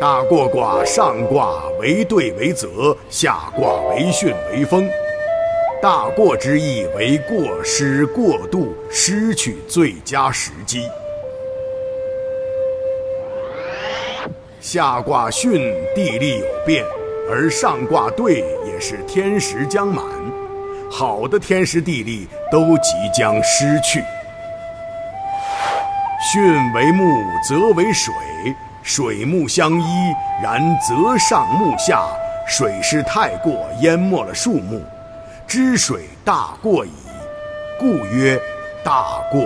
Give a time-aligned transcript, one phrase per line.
[0.00, 4.88] 大过卦上卦为兑为泽，下卦为巽为风。
[5.82, 10.88] 大过之意为过失、过度、失去最佳时机。
[14.58, 16.82] 下卦巽，地利有变，
[17.30, 20.02] 而上卦兑也是天时将满，
[20.90, 24.02] 好的天时地利都即将失去。
[26.32, 27.04] 巽为木，
[27.46, 28.14] 泽为水，
[28.82, 29.84] 水木相依，
[30.42, 32.08] 然泽上木下，
[32.46, 34.82] 水势太过，淹没了树木。
[35.46, 36.92] 知水大过矣，
[37.78, 38.40] 故曰
[38.84, 39.42] 大过。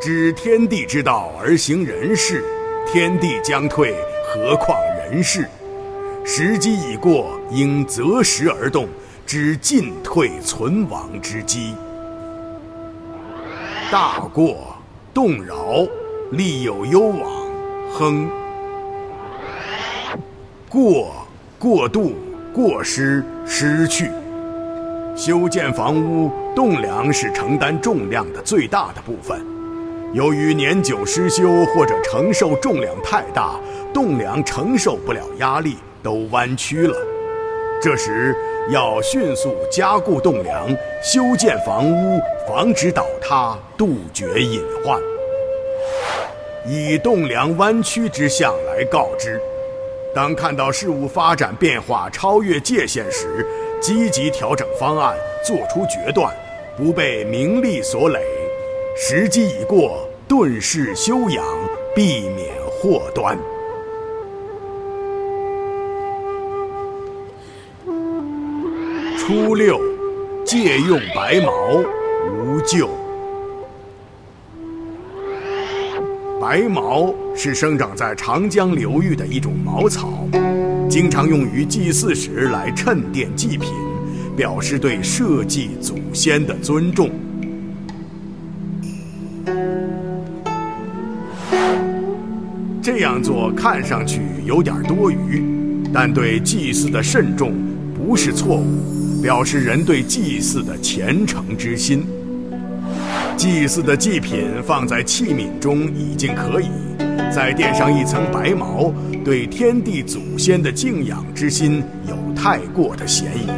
[0.00, 2.44] 知天地之道而行人事，
[2.86, 5.48] 天地将退，何况人事？
[6.24, 8.88] 时机已过，应择时而动，
[9.26, 11.74] 知进退存亡之机。
[13.90, 14.75] 大过，
[15.16, 15.88] 动摇，
[16.32, 17.30] 利有攸往，
[17.90, 18.28] 亨。
[20.68, 21.26] 过，
[21.58, 22.12] 过度。
[22.52, 24.10] 过失失去，
[25.14, 29.40] 修建房屋栋梁是承担重量的最大的部分。
[30.12, 33.58] 由于年久失修或者承受重量太大，
[33.94, 36.94] 栋梁承受不了压力，都弯曲了。
[37.82, 38.36] 这时
[38.68, 40.68] 要迅速加固栋梁，
[41.00, 45.00] 修建房屋，防止倒塌，杜绝隐患。
[46.66, 49.40] 以栋梁弯曲之象来告知。
[50.12, 53.46] 当看到事物发展变化超越界限时，
[53.80, 56.34] 积极调整方案，做出决断，
[56.76, 58.20] 不被名利所累。
[58.96, 61.44] 时机已过，顿势休养，
[61.94, 62.48] 避免
[62.82, 63.38] 祸端。
[69.26, 69.80] 初六，
[70.44, 71.50] 借用白茅，
[72.30, 72.88] 无咎。
[76.40, 80.28] 白茅是生长在长江流域的一种茅草，
[80.88, 83.72] 经常用于祭祀时来衬垫祭品，
[84.36, 87.10] 表示对社稷祖先的尊重。
[92.80, 95.42] 这样做看上去有点多余，
[95.92, 97.52] 但对祭祀的慎重
[97.92, 98.62] 不是错误，
[99.26, 102.06] 表示人对祭祀的虔诚之心。
[103.36, 106.68] 祭祀的祭品放在器皿中已经可以，
[107.28, 108.94] 再垫上一层白毛，
[109.24, 113.50] 对天地祖先的敬仰之心有太过的嫌疑。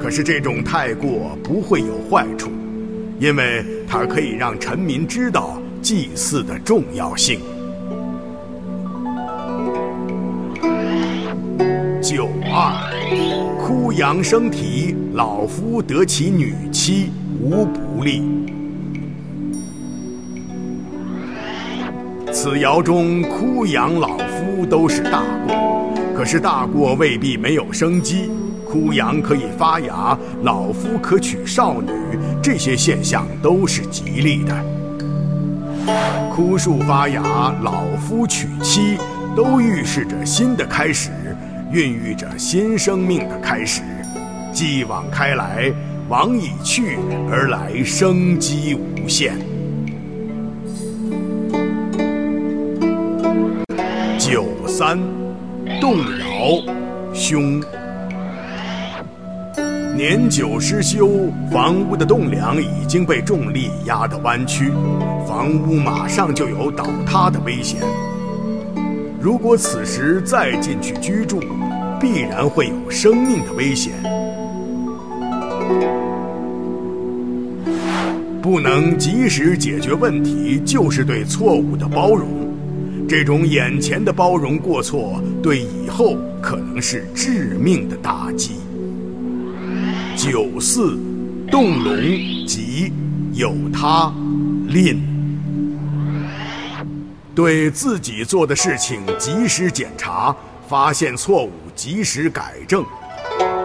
[0.00, 2.52] 可是这种太过不会有坏处，
[3.18, 7.40] 因为它可以让臣民知道祭祀的重要性。
[12.00, 17.10] 九二，哭羊生啼，老夫得其女妻，
[17.40, 18.22] 无不利。
[22.30, 28.28] 此爻中哭羊老夫都是大过，可是大过未必没有生机。
[28.68, 31.88] 哭羊可以发芽，老夫可娶少女，
[32.42, 34.54] 这些现象都是吉利的。
[36.30, 37.22] 枯树发芽，
[37.62, 38.98] 老夫娶妻，
[39.34, 41.08] 都预示着新的开始，
[41.74, 43.82] 孕育着新生命的开始。
[44.52, 45.72] 继往开来，
[46.08, 46.96] 往已去，
[47.28, 49.34] 而来生机无限。
[54.16, 54.96] 九三，
[55.80, 56.62] 动摇，
[57.12, 57.60] 凶。
[59.96, 64.70] 年久失修，房屋的栋梁已经被重力压得弯曲，
[65.26, 67.80] 房屋马上就有倒塌的危险。
[69.24, 71.40] 如果此时再进去居住，
[71.98, 73.94] 必然会有生命的危险。
[78.42, 82.28] 不能及时解决问题，就是对错误的包容。
[83.08, 88.56] 这种眼前的包容过错，对以后可能是致命的打击。
[90.18, 90.98] 九四，
[91.50, 91.96] 动龙
[92.46, 92.92] 吉，
[93.32, 94.12] 有他，
[94.68, 95.13] 吝。
[97.34, 100.34] 对自己做的事情及时检查，
[100.68, 102.84] 发现错误及时改正。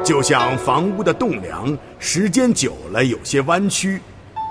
[0.04, 4.01] 就像房屋的栋梁，时间久了有些弯曲，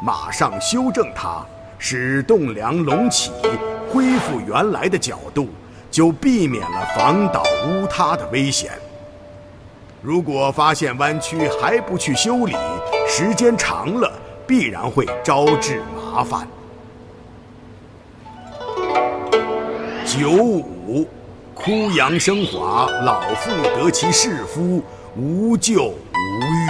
[0.05, 1.44] 马上修正它，
[1.79, 3.32] 使栋梁隆起。
[3.91, 5.49] 恢复原来的角度，
[5.91, 8.71] 就避免了房倒屋塌的危险。
[10.00, 12.55] 如果发现弯曲还不去修理，
[13.09, 14.12] 时间长了
[14.47, 16.47] 必然会招致麻烦。
[20.09, 21.07] 九五，
[21.53, 24.83] 枯杨生华，老妇得其士夫，
[25.15, 26.67] 无咎无欲。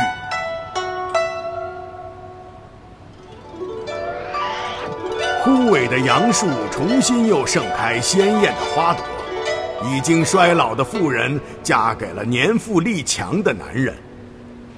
[5.44, 9.04] 枯萎的杨树重新又盛开鲜艳的花朵，
[9.88, 13.94] 已经衰老的妇人嫁给了年富力强的男人。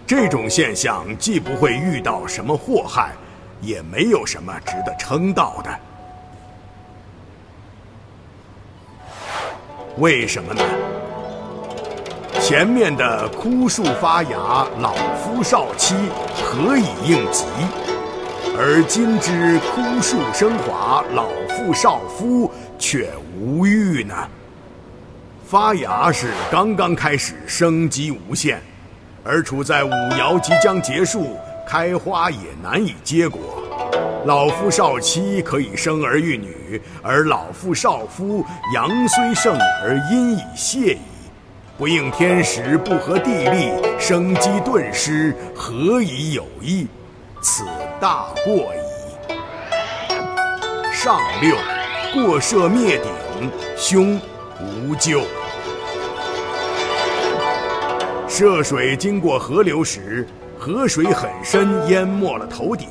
[0.07, 3.13] 这种现象既不会遇到什么祸害，
[3.63, 5.90] 也没有什么值得称道的。
[9.99, 10.63] 为什么呢？
[12.41, 15.95] 前面的枯树发芽，老夫少妻，
[16.43, 17.45] 何以应急？
[18.57, 24.15] 而今之枯树生华，老妇少夫却无欲呢？
[25.45, 28.63] 发芽是刚刚开始，生机无限，
[29.25, 31.37] 而处在五爻即将结束，
[31.69, 33.60] 开花也难以结果。
[34.27, 38.45] 老夫少妻可以生儿育女，而老夫少夫
[38.75, 41.01] 阳虽盛而阴已泄矣，
[41.79, 46.87] 不应天时，不合地利，生机顿失，何以有益？
[47.41, 47.65] 此
[47.99, 49.33] 大过矣。
[50.93, 51.57] 上六，
[52.13, 54.21] 过涉灭顶，凶，
[54.61, 55.23] 无咎。
[58.29, 60.29] 涉水经过河流时，
[60.59, 62.87] 河水很深，淹没了头顶，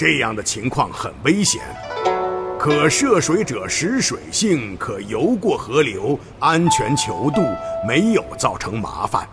[0.00, 1.60] 这样的情况很危险。
[2.58, 7.42] 可涉水者识水性，可游过河流，安全求渡，
[7.86, 9.28] 没有造成麻烦。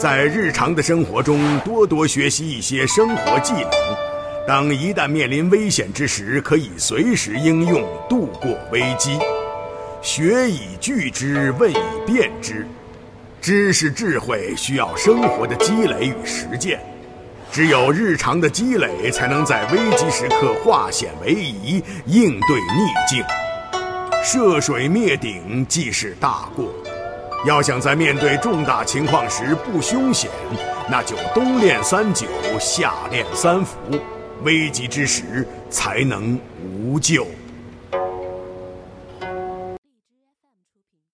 [0.00, 3.70] 在日常的生活中，多多学习一些生活技能，
[4.48, 9.16] 当一旦面临危险之时，可以随时应用，度过危机。
[10.02, 12.66] 学以聚之，问以辨之。
[13.40, 16.80] 知识智慧需要生活的积累与实践，
[17.56, 23.24] 只有日常的积累，才能在危机时刻化险为夷，应对逆境。
[24.22, 26.70] 涉水灭顶即是大过。
[27.46, 30.30] 要想在面对重大情况时不凶险，
[30.90, 32.26] 那就冬练三九，
[32.60, 33.74] 夏练三伏，
[34.42, 37.26] 危急之时才能无救。